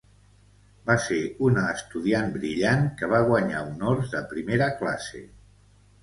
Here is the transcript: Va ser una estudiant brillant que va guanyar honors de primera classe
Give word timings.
Va 0.89 0.93
ser 1.07 1.17
una 1.47 1.65
estudiant 1.73 2.31
brillant 2.37 2.87
que 3.01 3.09
va 3.11 3.19
guanyar 3.27 3.61
honors 3.67 4.09
de 4.15 4.23
primera 4.33 4.71
classe 4.81 5.21